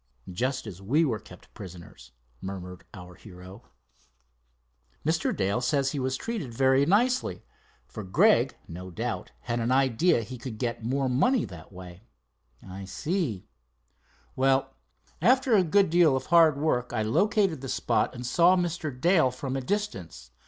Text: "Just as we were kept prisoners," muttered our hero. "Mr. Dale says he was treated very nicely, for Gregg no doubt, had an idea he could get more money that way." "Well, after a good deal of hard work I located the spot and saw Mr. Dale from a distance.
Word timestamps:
"Just 0.31 0.65
as 0.65 0.81
we 0.81 1.05
were 1.05 1.19
kept 1.19 1.53
prisoners," 1.53 2.09
muttered 2.41 2.85
our 2.91 3.13
hero. 3.13 3.69
"Mr. 5.05 5.31
Dale 5.31 5.61
says 5.61 5.91
he 5.91 5.99
was 5.99 6.17
treated 6.17 6.51
very 6.55 6.87
nicely, 6.87 7.43
for 7.85 8.01
Gregg 8.03 8.55
no 8.67 8.89
doubt, 8.89 9.31
had 9.41 9.59
an 9.59 9.71
idea 9.71 10.23
he 10.23 10.39
could 10.39 10.57
get 10.57 10.83
more 10.83 11.07
money 11.07 11.45
that 11.45 11.71
way." 11.71 12.01
"Well, 14.35 14.73
after 15.21 15.53
a 15.55 15.63
good 15.63 15.91
deal 15.91 16.15
of 16.15 16.25
hard 16.25 16.57
work 16.57 16.91
I 16.91 17.03
located 17.03 17.61
the 17.61 17.69
spot 17.69 18.15
and 18.15 18.25
saw 18.25 18.55
Mr. 18.55 18.99
Dale 18.99 19.29
from 19.29 19.55
a 19.55 19.61
distance. 19.61 20.31